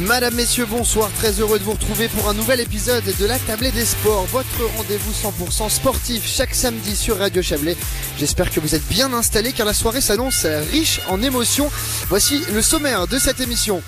Madame, 0.00 0.34
Messieurs, 0.34 0.64
bonsoir. 0.64 1.10
Très 1.18 1.40
heureux 1.40 1.58
de 1.58 1.64
vous 1.64 1.72
retrouver 1.72 2.08
pour 2.08 2.28
un 2.28 2.32
nouvel 2.32 2.60
épisode 2.60 3.04
de 3.04 3.26
la 3.26 3.38
Tablée 3.38 3.70
des 3.70 3.84
Sports, 3.84 4.24
votre 4.26 4.64
rendez-vous 4.76 5.12
100% 5.12 5.68
sportif 5.68 6.26
chaque 6.26 6.54
samedi 6.54 6.96
sur 6.96 7.18
Radio 7.18 7.42
Chablais. 7.42 7.76
J'espère 8.18 8.50
que 8.50 8.60
vous 8.60 8.74
êtes 8.74 8.86
bien 8.88 9.12
installés 9.12 9.52
car 9.52 9.66
la 9.66 9.74
soirée 9.74 10.00
s'annonce 10.00 10.46
riche 10.72 11.00
en 11.08 11.22
émotions. 11.22 11.70
Voici 12.08 12.42
le 12.54 12.62
sommaire 12.62 13.06
de 13.06 13.18
cette 13.18 13.40
émission. 13.40 13.82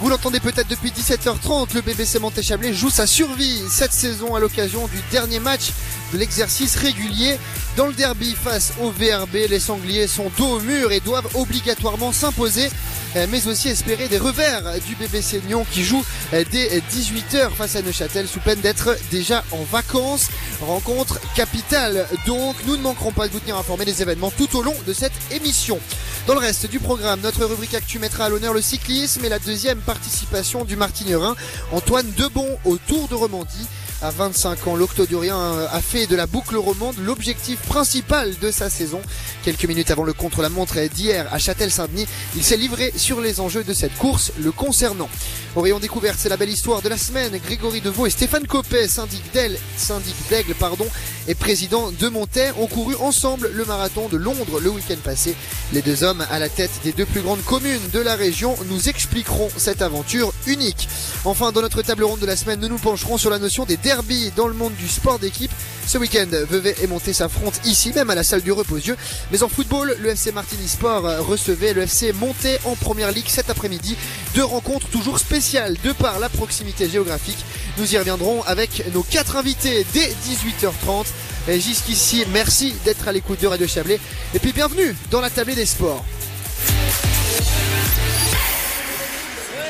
Vous 0.00 0.08
l'entendez 0.08 0.40
peut-être 0.40 0.68
depuis 0.68 0.90
17h30, 0.90 1.74
le 1.74 1.80
BBC 1.80 2.18
Monté-Chablais 2.18 2.72
joue 2.72 2.90
sa 2.90 3.06
survie 3.06 3.62
cette 3.70 3.92
saison 3.92 4.34
à 4.34 4.40
l'occasion 4.40 4.86
du 4.88 4.98
dernier 5.10 5.38
match 5.38 5.72
de 6.12 6.18
l'exercice 6.18 6.76
régulier. 6.76 7.38
Dans 7.76 7.86
le 7.86 7.92
derby 7.92 8.34
face 8.34 8.72
au 8.80 8.90
VRB, 8.90 9.50
les 9.50 9.60
Sangliers 9.60 10.06
sont 10.06 10.30
dos 10.38 10.56
au 10.56 10.60
mur 10.60 10.92
et 10.92 11.00
doivent 11.00 11.28
obligatoirement 11.34 12.10
s'imposer 12.10 12.70
euh, 13.16 13.26
mais 13.30 13.46
aussi 13.46 13.68
espérer 13.68 14.08
des 14.08 14.18
revers 14.18 14.62
du 14.86 14.94
BBC 14.94 15.40
Nyon 15.48 15.64
qui 15.70 15.82
joue 15.84 16.04
euh, 16.34 16.44
dès 16.50 16.80
18h 16.80 17.50
face 17.50 17.76
à 17.76 17.82
Neuchâtel 17.82 18.26
sous 18.28 18.40
peine 18.40 18.60
d'être 18.60 18.96
déjà 19.10 19.42
en 19.52 19.62
vacances. 19.62 20.28
Rencontre 20.60 21.18
capitale 21.34 22.06
donc, 22.26 22.56
nous 22.66 22.76
ne 22.76 22.82
manquerons 22.82 23.12
pas 23.12 23.28
de 23.28 23.32
vous 23.32 23.40
tenir 23.40 23.56
informés 23.56 23.84
des 23.84 24.02
événements 24.02 24.30
tout 24.30 24.56
au 24.56 24.62
long 24.62 24.74
de 24.86 24.92
cette 24.92 25.12
émission. 25.30 25.78
Dans 26.26 26.34
le 26.34 26.40
reste 26.40 26.68
du 26.68 26.78
programme, 26.78 27.20
notre 27.20 27.44
rubrique 27.44 27.74
Actu 27.74 27.98
mettra 27.98 28.24
à 28.24 28.28
l'honneur 28.28 28.52
le 28.52 28.60
cyclisme 28.60 29.24
et 29.24 29.28
la 29.28 29.38
deuxième 29.38 29.78
participation 29.78 30.64
du 30.64 30.76
Martignerin, 30.76 31.36
Antoine 31.72 32.10
Debon 32.16 32.58
au 32.64 32.76
Tour 32.76 33.08
de 33.08 33.14
Romandie. 33.14 33.66
À 34.02 34.10
25 34.10 34.66
ans, 34.66 34.76
l'Octodurien 34.76 35.66
a 35.72 35.80
fait 35.80 36.06
de 36.06 36.16
la 36.16 36.26
boucle 36.26 36.56
romande 36.56 36.96
l'objectif 36.98 37.58
principal 37.60 38.34
de 38.42 38.50
sa 38.50 38.68
saison. 38.68 39.00
Quelques 39.42 39.64
minutes 39.64 39.90
avant 39.90 40.04
le 40.04 40.12
contre-la-montre 40.12 40.78
d'hier 40.88 41.26
à 41.32 41.38
Châtel-Saint-Denis, 41.38 42.06
il 42.36 42.44
s'est 42.44 42.58
livré 42.58 42.92
sur 42.94 43.22
les 43.22 43.40
enjeux 43.40 43.64
de 43.64 43.72
cette 43.72 43.96
course 43.96 44.32
le 44.38 44.52
concernant. 44.52 45.08
Au 45.54 45.62
rayon 45.62 45.78
découverte, 45.78 46.16
c'est 46.18 46.28
la 46.28 46.36
belle 46.36 46.50
histoire 46.50 46.82
de 46.82 46.90
la 46.90 46.98
semaine. 46.98 47.38
Grégory 47.42 47.80
Deveau 47.80 48.04
et 48.04 48.10
Stéphane 48.10 48.46
Copet, 48.46 48.86
syndic 48.86 49.22
d'Aigle, 49.32 49.56
syndic 49.78 50.14
d'Aigle, 50.28 50.54
pardon, 50.54 50.86
et 51.28 51.34
président 51.34 51.90
de 51.90 52.08
Montet, 52.08 52.52
ont 52.58 52.66
couru 52.66 52.94
ensemble 52.96 53.50
le 53.54 53.64
marathon 53.64 54.08
de 54.08 54.18
Londres 54.18 54.60
le 54.60 54.68
week-end 54.68 55.00
passé. 55.02 55.34
Les 55.72 55.80
deux 55.80 56.04
hommes 56.04 56.26
à 56.30 56.38
la 56.38 56.50
tête 56.50 56.70
des 56.84 56.92
deux 56.92 57.06
plus 57.06 57.22
grandes 57.22 57.42
communes 57.42 57.80
de 57.94 58.00
la 58.00 58.14
région 58.14 58.54
nous 58.68 58.90
expliqueront 58.90 59.48
cette 59.56 59.80
aventure 59.80 60.34
unique. 60.46 60.86
Enfin, 61.24 61.50
dans 61.50 61.62
notre 61.62 61.80
table 61.80 62.04
ronde 62.04 62.20
de 62.20 62.26
la 62.26 62.36
semaine, 62.36 62.60
nous 62.60 62.68
nous 62.68 62.78
pencherons 62.78 63.16
sur 63.16 63.30
la 63.30 63.38
notion 63.38 63.64
des 63.64 63.78
derby 63.86 64.32
dans 64.34 64.48
le 64.48 64.54
monde 64.54 64.74
du 64.74 64.88
sport 64.88 65.20
d'équipe. 65.20 65.52
Ce 65.86 65.96
week-end, 65.96 66.26
Vevey 66.50 66.74
et 66.82 66.88
Monté 66.88 67.12
s'affrontent 67.12 67.60
ici 67.64 67.92
même 67.94 68.10
à 68.10 68.16
la 68.16 68.24
salle 68.24 68.42
du 68.42 68.50
Reposieux. 68.50 68.96
Mais 69.30 69.44
en 69.44 69.48
football, 69.48 69.96
le 70.00 70.08
FC 70.08 70.32
Martini 70.32 70.66
Sport 70.66 71.04
recevait 71.24 71.72
le 71.72 71.82
FC 71.82 72.12
Monté 72.12 72.58
en 72.64 72.74
première 72.74 73.12
ligue 73.12 73.28
cet 73.28 73.48
après-midi. 73.48 73.96
Deux 74.34 74.44
rencontres 74.44 74.88
toujours 74.88 75.20
spéciales 75.20 75.76
de 75.84 75.92
par 75.92 76.18
la 76.18 76.28
proximité 76.28 76.88
géographique. 76.88 77.38
Nous 77.78 77.94
y 77.94 77.96
reviendrons 77.96 78.42
avec 78.42 78.82
nos 78.92 79.04
quatre 79.04 79.36
invités 79.36 79.86
dès 79.94 80.08
18h30. 80.08 81.06
Et 81.46 81.60
jusqu'ici, 81.60 82.24
merci 82.32 82.74
d'être 82.84 83.06
à 83.06 83.12
l'écoute 83.12 83.40
de 83.40 83.46
Radio 83.46 83.68
Chablais. 83.68 84.00
Et 84.34 84.40
puis 84.40 84.52
bienvenue 84.52 84.96
dans 85.12 85.20
la 85.20 85.30
tablée 85.30 85.54
des 85.54 85.64
sports. 85.64 86.04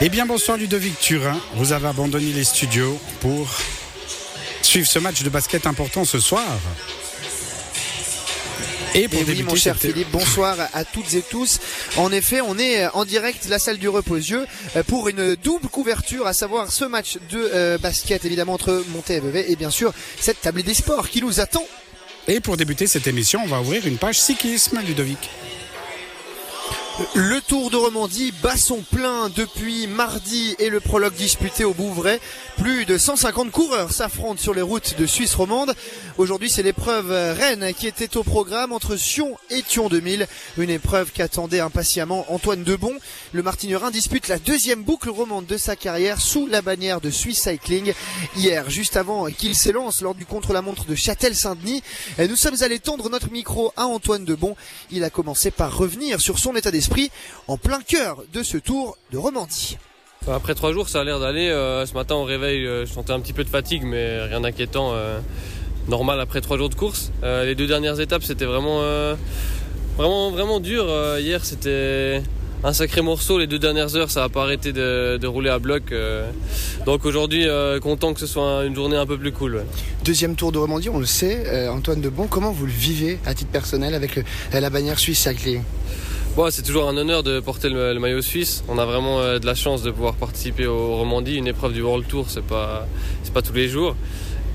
Eh 0.00 0.08
bien 0.08 0.24
bonsoir 0.24 0.56
Ludovic 0.56 0.98
Turin, 1.00 1.38
vous 1.56 1.72
avez 1.72 1.88
abandonné 1.88 2.32
les 2.32 2.44
studios 2.44 2.98
pour 3.20 3.48
suivre 4.76 4.88
ce 4.90 4.98
match 4.98 5.22
de 5.22 5.30
basket 5.30 5.66
important 5.66 6.04
ce 6.04 6.20
soir. 6.20 6.44
Et 8.94 9.08
pour 9.08 9.22
oui, 9.26 9.42
mon 9.42 9.54
cher 9.54 9.74
Philippe, 9.74 10.10
bonsoir 10.10 10.54
à 10.74 10.84
toutes 10.84 11.14
et 11.14 11.22
tous. 11.22 11.60
En 11.96 12.12
effet, 12.12 12.42
on 12.42 12.58
est 12.58 12.86
en 12.88 13.06
direct 13.06 13.46
de 13.46 13.50
la 13.50 13.58
salle 13.58 13.78
du 13.78 13.88
Reposieux 13.88 14.46
pour 14.86 15.08
une 15.08 15.34
double 15.36 15.68
couverture, 15.68 16.26
à 16.26 16.34
savoir 16.34 16.70
ce 16.70 16.84
match 16.84 17.16
de 17.30 17.38
euh, 17.54 17.78
basket 17.78 18.26
évidemment 18.26 18.52
entre 18.52 18.84
Monté 18.88 19.14
et 19.14 19.20
Vevey 19.20 19.46
et 19.48 19.56
bien 19.56 19.70
sûr 19.70 19.94
cette 20.20 20.42
table 20.42 20.62
des 20.62 20.74
sports 20.74 21.08
qui 21.08 21.22
nous 21.22 21.40
attend. 21.40 21.64
Et 22.28 22.40
pour 22.40 22.58
débuter 22.58 22.86
cette 22.86 23.06
émission, 23.06 23.40
on 23.42 23.48
va 23.48 23.62
ouvrir 23.62 23.86
une 23.86 23.96
page 23.96 24.20
cyclisme, 24.20 24.78
Ludovic. 24.86 25.30
Le 27.14 27.42
Tour 27.42 27.70
de 27.70 27.76
Romandie 27.76 28.32
bat 28.42 28.56
son 28.56 28.80
plein 28.80 29.28
depuis 29.28 29.86
mardi 29.86 30.56
et 30.58 30.70
le 30.70 30.80
prologue 30.80 31.14
disputé 31.14 31.62
au 31.62 31.74
Bouvray. 31.74 32.18
Plus 32.56 32.86
de 32.86 32.96
150 32.96 33.50
coureurs 33.50 33.92
s'affrontent 33.92 34.40
sur 34.40 34.54
les 34.54 34.62
routes 34.62 34.96
de 34.96 35.04
Suisse 35.04 35.34
romande. 35.34 35.74
Aujourd'hui, 36.16 36.48
c'est 36.48 36.62
l'épreuve 36.62 37.10
Rennes 37.10 37.74
qui 37.78 37.86
était 37.86 38.16
au 38.16 38.22
programme 38.22 38.72
entre 38.72 38.96
Sion 38.96 39.36
et 39.50 39.60
Thion 39.60 39.90
2000. 39.90 40.26
Une 40.56 40.70
épreuve 40.70 41.12
qu'attendait 41.12 41.60
impatiemment 41.60 42.24
Antoine 42.32 42.64
Debon. 42.64 42.94
Le 43.32 43.42
Martignerin 43.42 43.90
dispute 43.90 44.28
la 44.28 44.38
deuxième 44.38 44.82
boucle 44.82 45.10
romande 45.10 45.44
de 45.44 45.58
sa 45.58 45.76
carrière 45.76 46.22
sous 46.22 46.46
la 46.46 46.62
bannière 46.62 47.02
de 47.02 47.10
Swiss 47.10 47.42
Cycling. 47.42 47.92
Hier, 48.36 48.70
juste 48.70 48.96
avant 48.96 49.26
qu'il 49.26 49.54
s'élance 49.54 50.00
lors 50.00 50.14
du 50.14 50.24
contre-la-montre 50.24 50.86
de 50.86 50.94
Châtel-Saint-Denis, 50.94 51.82
nous 52.18 52.36
sommes 52.36 52.62
allés 52.62 52.78
tendre 52.78 53.10
notre 53.10 53.30
micro 53.30 53.74
à 53.76 53.84
Antoine 53.84 54.24
Debon. 54.24 54.56
Il 54.90 55.04
a 55.04 55.10
commencé 55.10 55.50
par 55.50 55.76
revenir 55.76 56.22
sur 56.22 56.38
son 56.38 56.56
état 56.56 56.70
d'esprit 56.70 56.85
en 57.48 57.56
plein 57.56 57.80
cœur 57.80 58.22
de 58.32 58.42
ce 58.42 58.56
tour 58.56 58.96
de 59.12 59.18
Romandie. 59.18 59.78
Après 60.28 60.54
trois 60.54 60.72
jours, 60.72 60.88
ça 60.88 61.00
a 61.00 61.04
l'air 61.04 61.20
d'aller. 61.20 61.48
Euh, 61.48 61.86
ce 61.86 61.94
matin, 61.94 62.16
au 62.16 62.24
réveil, 62.24 62.66
euh, 62.66 62.84
je 62.84 62.92
sentais 62.92 63.12
un 63.12 63.20
petit 63.20 63.32
peu 63.32 63.44
de 63.44 63.48
fatigue, 63.48 63.84
mais 63.84 64.22
rien 64.22 64.40
d'inquiétant. 64.40 64.90
Euh, 64.92 65.20
normal 65.88 66.20
après 66.20 66.40
trois 66.40 66.56
jours 66.56 66.68
de 66.68 66.74
course. 66.74 67.12
les 67.22 67.54
deux 67.54 67.68
dernières 67.68 68.00
étapes, 68.00 68.24
c'était 68.24 68.44
vraiment, 68.44 68.80
vraiment, 69.96 70.32
vraiment 70.32 70.58
dur. 70.58 70.84
hier, 71.20 71.44
c'était 71.44 72.22
un 72.64 72.72
sacré 72.72 73.02
morceau. 73.02 73.38
Les 73.38 73.46
deux 73.46 73.60
dernières 73.60 73.94
heures, 73.94 74.10
ça 74.10 74.22
n'a 74.22 74.28
pas 74.28 74.42
arrêté 74.42 74.72
de, 74.72 75.26
rouler 75.28 75.48
à 75.48 75.60
bloc. 75.60 75.94
donc 76.86 77.04
aujourd'hui, 77.04 77.46
content 77.80 78.14
que 78.14 78.18
ce 78.18 78.26
soit 78.26 78.64
une 78.64 78.74
journée 78.74 78.96
un 78.96 79.06
peu 79.06 79.16
plus 79.16 79.30
cool. 79.30 79.62
Deuxième 80.04 80.34
tour 80.34 80.50
de 80.50 80.58
Romandie, 80.58 80.88
on 80.88 80.98
le 80.98 81.06
sait. 81.06 81.68
Antoine 81.68 82.00
Debon, 82.00 82.26
comment 82.26 82.50
vous 82.50 82.66
le 82.66 82.72
vivez 82.72 83.20
à 83.24 83.32
titre 83.32 83.52
personnel 83.52 83.94
avec 83.94 84.18
la 84.52 84.70
bannière 84.70 84.98
suisse 84.98 85.20
Cycling 85.20 85.62
c'est 86.50 86.62
toujours 86.62 86.86
un 86.88 86.96
honneur 86.98 87.22
de 87.22 87.40
porter 87.40 87.70
le, 87.70 87.98
maillot 87.98 88.20
suisse. 88.20 88.62
On 88.68 88.76
a 88.76 88.84
vraiment 88.84 89.20
euh, 89.20 89.38
de 89.38 89.46
la 89.46 89.54
chance 89.54 89.82
de 89.82 89.90
pouvoir 89.90 90.14
participer 90.14 90.66
au 90.66 90.96
Romandie. 90.96 91.36
Une 91.36 91.46
épreuve 91.46 91.72
du 91.72 91.80
World 91.80 92.06
Tour, 92.06 92.26
c'est 92.28 92.44
pas, 92.44 92.86
pas 93.32 93.40
tous 93.40 93.54
les 93.54 93.68
jours. 93.68 93.96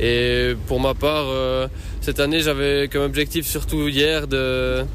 Et 0.03 0.55
pour 0.65 0.79
ma 0.79 0.95
part, 0.95 1.25
euh, 1.27 1.67
cette 2.01 2.19
année, 2.19 2.39
j'avais 2.39 2.89
comme 2.91 3.03
objectif, 3.03 3.45
surtout 3.45 3.87
hier, 3.87 4.25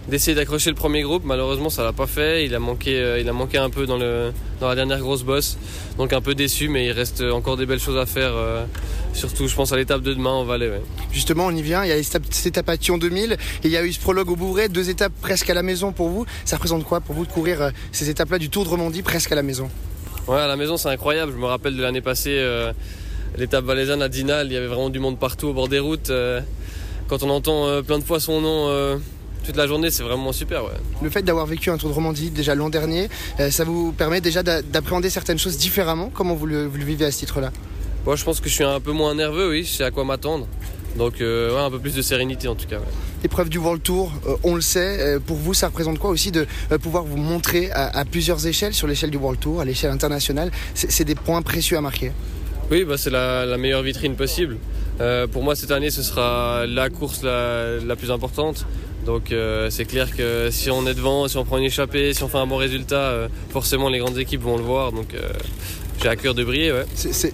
d'essayer 0.08 0.34
d'accrocher 0.34 0.70
le 0.70 0.74
premier 0.74 1.02
groupe. 1.02 1.22
Malheureusement, 1.24 1.70
ça 1.70 1.84
l'a 1.84 1.92
pas 1.92 2.08
fait. 2.08 2.44
Il 2.44 2.56
a 2.56 2.58
manqué, 2.58 2.98
euh, 2.98 3.20
il 3.20 3.28
a 3.28 3.32
manqué 3.32 3.56
un 3.56 3.70
peu 3.70 3.86
dans, 3.86 3.98
le, 3.98 4.32
dans 4.58 4.68
la 4.68 4.74
dernière 4.74 4.98
grosse 4.98 5.22
bosse. 5.22 5.58
Donc 5.96 6.12
un 6.12 6.20
peu 6.20 6.34
déçu, 6.34 6.68
mais 6.68 6.86
il 6.86 6.90
reste 6.90 7.20
encore 7.22 7.56
des 7.56 7.66
belles 7.66 7.78
choses 7.78 7.96
à 7.96 8.04
faire. 8.04 8.32
Euh, 8.34 8.64
surtout, 9.12 9.46
je 9.46 9.54
pense 9.54 9.72
à 9.72 9.76
l'étape 9.76 10.02
de 10.02 10.12
demain 10.12 10.30
en 10.30 10.44
Valais. 10.44 10.72
Justement, 11.12 11.46
on 11.46 11.54
y 11.54 11.62
vient. 11.62 11.84
Il 11.84 11.88
y 11.88 11.92
a 11.92 12.02
cette 12.02 12.46
étape 12.46 12.68
à 12.68 12.76
Thion 12.76 12.98
2000 12.98 13.34
et 13.34 13.36
il 13.62 13.70
y 13.70 13.76
a 13.76 13.84
eu 13.84 13.92
ce 13.92 14.00
prologue 14.00 14.30
au 14.32 14.36
Bouvray. 14.36 14.68
Deux 14.68 14.90
étapes 14.90 15.12
presque 15.22 15.48
à 15.48 15.54
la 15.54 15.62
maison 15.62 15.92
pour 15.92 16.08
vous. 16.08 16.26
Ça 16.44 16.56
représente 16.56 16.82
quoi 16.82 17.00
pour 17.00 17.14
vous 17.14 17.26
de 17.26 17.30
courir 17.30 17.70
ces 17.92 18.10
étapes-là 18.10 18.38
du 18.40 18.50
Tour 18.50 18.64
de 18.64 18.70
Romandie 18.70 19.02
presque 19.02 19.30
à 19.30 19.36
la 19.36 19.44
maison? 19.44 19.70
Ouais, 20.26 20.40
à 20.40 20.48
la 20.48 20.56
maison, 20.56 20.76
c'est 20.76 20.88
incroyable. 20.88 21.30
Je 21.32 21.38
me 21.38 21.46
rappelle 21.46 21.76
de 21.76 21.82
l'année 21.82 22.00
passée 22.00 22.44
l'étape 23.38 23.64
valaisanne 23.64 24.02
à 24.02 24.08
Dinal, 24.08 24.46
il 24.46 24.52
y 24.52 24.56
avait 24.56 24.66
vraiment 24.66 24.90
du 24.90 24.98
monde 24.98 25.18
partout 25.18 25.48
au 25.48 25.52
bord 25.52 25.68
des 25.68 25.78
routes. 25.78 26.10
Euh, 26.10 26.40
quand 27.08 27.22
on 27.22 27.30
entend 27.30 27.66
euh, 27.66 27.82
plein 27.82 27.98
de 27.98 28.04
fois 28.04 28.18
son 28.18 28.40
nom 28.40 28.68
euh, 28.68 28.96
toute 29.44 29.56
la 29.56 29.66
journée, 29.66 29.90
c'est 29.90 30.02
vraiment 30.02 30.32
super. 30.32 30.62
Le 31.02 31.10
fait 31.10 31.22
d'avoir 31.22 31.46
vécu 31.46 31.70
un 31.70 31.76
Tour 31.76 31.90
de 31.90 31.94
Romandie 31.94 32.30
déjà 32.30 32.54
l'an 32.54 32.68
dernier, 32.68 33.08
ça 33.50 33.62
vous 33.62 33.92
permet 33.92 34.20
déjà 34.20 34.42
d'appréhender 34.42 35.08
certaines 35.08 35.38
choses 35.38 35.56
différemment? 35.56 36.10
Comment 36.12 36.34
vous 36.34 36.46
le, 36.46 36.66
vivez 36.66 37.04
à 37.04 37.12
ce 37.12 37.18
titre-là? 37.20 37.52
Moi, 38.06 38.16
je 38.16 38.24
pense 38.24 38.40
que 38.40 38.48
je 38.48 38.54
suis 38.54 38.64
un 38.64 38.80
peu 38.80 38.92
moins 38.92 39.14
nerveux, 39.14 39.50
oui, 39.50 39.62
je 39.62 39.70
sais 39.70 39.84
à 39.84 39.92
quoi 39.92 40.04
m'attendre. 40.04 40.48
Donc 40.96 41.20
un 41.20 41.70
peu 41.70 41.78
plus 41.78 41.94
de 41.94 42.02
sérénité 42.02 42.48
en 42.48 42.56
tout 42.56 42.66
cas. 42.66 42.78
L'épreuve 43.22 43.48
du 43.50 43.58
World 43.58 43.82
Tour, 43.82 44.12
on 44.42 44.54
le 44.56 44.60
sait, 44.62 45.18
pour 45.26 45.36
vous 45.36 45.54
ça 45.54 45.68
représente 45.68 45.98
quoi 45.98 46.10
aussi 46.10 46.32
de 46.32 46.46
pouvoir 46.82 47.04
vous 47.04 47.18
montrer 47.18 47.70
à 47.70 48.04
plusieurs 48.04 48.44
échelles, 48.48 48.74
sur 48.74 48.88
l'échelle 48.88 49.10
du 49.10 49.18
World 49.18 49.38
Tour, 49.38 49.60
à 49.60 49.64
l'échelle 49.64 49.92
internationale? 49.92 50.50
C'est 50.74 51.04
des 51.04 51.14
points 51.14 51.42
précieux 51.42 51.76
à 51.76 51.80
marquer. 51.80 52.10
Oui, 52.70 52.84
bah, 52.84 52.96
c'est 52.96 53.10
la, 53.10 53.56
meilleure 53.58 53.82
vitrine 53.82 54.16
possible. 54.16 54.56
Euh, 55.00 55.26
pour 55.26 55.44
moi, 55.44 55.54
cette 55.54 55.70
année, 55.70 55.90
ce 55.90 56.02
sera 56.02 56.66
la 56.66 56.90
course 56.90 57.22
la, 57.22 57.96
plus 57.96 58.10
importante. 58.10 58.66
Donc 59.04 59.30
euh, 59.30 59.70
c'est 59.70 59.84
clair 59.84 60.16
que 60.16 60.48
si 60.50 60.68
on 60.68 60.84
est 60.84 60.94
devant, 60.94 61.28
si 61.28 61.36
on 61.36 61.44
prend 61.44 61.58
une 61.58 61.64
échappée, 61.64 62.12
si 62.12 62.24
on 62.24 62.28
fait 62.28 62.38
un 62.38 62.46
bon 62.46 62.56
résultat, 62.56 62.96
euh, 62.96 63.28
forcément 63.50 63.88
les 63.88 64.00
grandes 64.00 64.18
équipes 64.18 64.42
vont 64.42 64.56
le 64.56 64.64
voir. 64.64 64.90
Donc 64.90 65.14
j'ai 66.02 66.08
à 66.08 66.16
cœur 66.16 66.34
de 66.34 66.42
briller. 66.42 66.72
Ouais. 66.72 66.84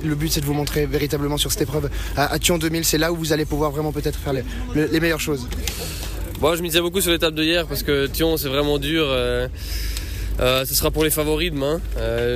le 0.04 0.14
but, 0.14 0.30
c'est 0.30 0.42
de 0.42 0.44
vous 0.44 0.52
montrer 0.52 0.84
véritablement 0.84 1.38
sur 1.38 1.50
cette 1.50 1.62
épreuve 1.62 1.88
à, 2.14 2.34
à 2.34 2.38
2000. 2.38 2.84
C'est 2.84 2.98
là 2.98 3.10
où 3.10 3.16
vous 3.16 3.32
allez 3.32 3.46
pouvoir 3.46 3.70
vraiment 3.70 3.90
peut-être 3.90 4.18
faire 4.18 4.34
les, 4.34 5.00
meilleures 5.00 5.20
choses. 5.20 5.48
Moi, 6.42 6.56
je 6.56 6.62
misais 6.62 6.82
beaucoup 6.82 7.00
sur 7.00 7.10
l'étape 7.10 7.34
de 7.34 7.42
hier 7.42 7.66
parce 7.66 7.82
que 7.82 8.06
Thion, 8.06 8.36
c'est 8.36 8.48
vraiment 8.48 8.78
dur. 8.78 9.06
Ce 10.38 10.74
sera 10.74 10.90
pour 10.90 11.04
les 11.04 11.10
favoris 11.10 11.50
demain. 11.50 11.80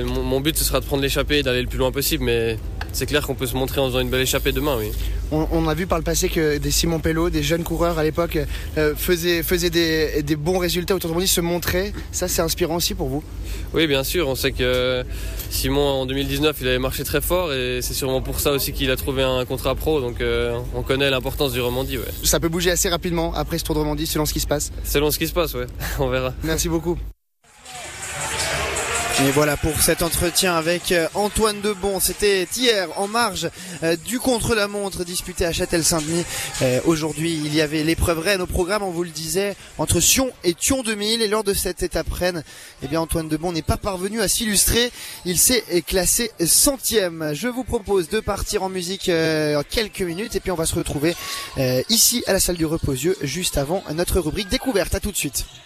Mon, 0.03 0.23
mon 0.23 0.39
but 0.41 0.57
ce 0.57 0.63
sera 0.63 0.79
de 0.79 0.85
prendre 0.85 1.03
l'échappée 1.03 1.39
et 1.39 1.43
d'aller 1.43 1.61
le 1.61 1.67
plus 1.67 1.77
loin 1.77 1.91
possible, 1.91 2.23
mais 2.23 2.57
c'est 2.97 3.05
clair 3.05 3.21
qu'on 3.27 3.35
peut 3.35 3.45
se 3.45 3.55
montrer 3.55 3.79
en 3.79 3.85
faisant 3.89 3.99
une 3.99 4.09
belle 4.09 4.21
échappée 4.21 4.51
demain, 4.51 4.75
oui. 4.79 4.91
On, 5.31 5.47
on 5.51 5.67
a 5.67 5.75
vu 5.75 5.85
par 5.85 5.99
le 5.99 6.03
passé 6.03 6.29
que 6.29 6.57
des 6.57 6.71
Simon 6.71 6.99
Pello, 6.99 7.29
des 7.29 7.43
jeunes 7.43 7.63
coureurs 7.63 7.99
à 7.99 8.03
l'époque, 8.03 8.39
euh, 8.79 8.95
faisaient, 8.97 9.43
faisaient 9.43 9.69
des, 9.69 10.23
des 10.23 10.35
bons 10.35 10.57
résultats 10.57 10.95
autour 10.95 11.11
de 11.11 11.15
monde, 11.15 11.27
se 11.27 11.39
montraient. 11.39 11.93
Ça, 12.11 12.27
c'est 12.27 12.41
inspirant 12.41 12.77
aussi 12.77 12.95
pour 12.95 13.07
vous 13.07 13.23
Oui, 13.75 13.85
bien 13.85 14.03
sûr. 14.03 14.27
On 14.27 14.33
sait 14.33 14.51
que 14.51 15.03
Simon, 15.51 16.01
en 16.01 16.05
2019, 16.07 16.57
il 16.61 16.67
avait 16.69 16.79
marché 16.79 17.03
très 17.03 17.21
fort 17.21 17.53
et 17.53 17.81
c'est 17.83 17.93
sûrement 17.93 18.21
pour 18.21 18.39
ça 18.39 18.51
aussi 18.51 18.73
qu'il 18.73 18.89
a 18.89 18.95
trouvé 18.95 19.21
un 19.21 19.45
contrat 19.45 19.75
pro. 19.75 20.01
Donc 20.01 20.19
euh, 20.19 20.57
on 20.73 20.81
connaît 20.81 21.11
l'importance 21.11 21.53
du 21.53 21.61
Romandie, 21.61 21.97
ouais. 21.99 22.03
Ça 22.23 22.39
peut 22.39 22.49
bouger 22.49 22.71
assez 22.71 22.89
rapidement 22.89 23.31
après 23.35 23.59
ce 23.59 23.63
Tour 23.63 23.75
de 23.75 23.79
Romandie, 23.81 24.07
selon 24.07 24.25
ce 24.25 24.33
qui 24.33 24.39
se 24.39 24.47
passe. 24.47 24.71
Selon 24.83 25.11
ce 25.11 25.19
qui 25.19 25.27
se 25.27 25.33
passe, 25.33 25.53
ouais. 25.53 25.67
on 25.99 26.07
verra. 26.07 26.33
Merci 26.43 26.67
beaucoup. 26.67 26.97
Et 29.25 29.31
voilà 29.31 29.57
pour 29.57 29.81
cet 29.81 30.03
entretien 30.03 30.53
avec 30.55 30.91
euh, 30.91 31.07
Antoine 31.15 31.59
Debon. 31.59 31.99
C'était 31.99 32.47
hier 32.55 32.87
en 32.97 33.07
marge 33.07 33.49
euh, 33.81 33.95
du 33.95 34.19
contre-la-montre 34.19 35.03
disputé 35.05 35.43
à 35.43 35.51
Châtel-Saint-Denis. 35.51 36.23
Euh, 36.61 36.79
aujourd'hui, 36.85 37.33
il 37.33 37.55
y 37.55 37.61
avait 37.61 37.83
l'épreuve 37.83 38.19
reine 38.19 38.41
au 38.41 38.45
programme, 38.45 38.83
on 38.83 38.91
vous 38.91 39.03
le 39.03 39.09
disait, 39.09 39.55
entre 39.79 39.99
Sion 40.01 40.29
et 40.43 40.53
Thion 40.53 40.83
2000. 40.83 41.23
Et 41.23 41.27
lors 41.27 41.43
de 41.43 41.55
cette 41.55 41.81
étape 41.81 42.13
reine, 42.13 42.43
eh 42.83 42.87
bien 42.87 43.01
Antoine 43.01 43.27
Debon 43.27 43.53
n'est 43.53 43.63
pas 43.63 43.77
parvenu 43.77 44.21
à 44.21 44.27
s'illustrer. 44.27 44.91
Il 45.25 45.39
s'est 45.39 45.63
classé 45.87 46.29
centième. 46.45 47.31
Je 47.33 47.47
vous 47.47 47.63
propose 47.63 48.09
de 48.09 48.19
partir 48.19 48.61
en 48.61 48.69
musique 48.69 49.09
en 49.09 49.63
quelques 49.67 50.01
minutes 50.01 50.35
et 50.35 50.39
puis 50.39 50.51
on 50.51 50.55
va 50.55 50.67
se 50.67 50.75
retrouver 50.75 51.15
ici 51.89 52.23
à 52.27 52.33
la 52.33 52.39
salle 52.39 52.57
du 52.57 52.67
Reposieux 52.67 53.17
juste 53.21 53.57
avant 53.57 53.83
notre 53.95 54.19
rubrique 54.19 54.49
découverte. 54.49 54.93
À 54.93 54.99
tout 54.99 55.11
de 55.11 55.17
suite. 55.17 55.47